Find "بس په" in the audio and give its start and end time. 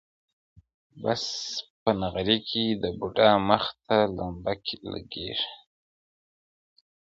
1.03-1.91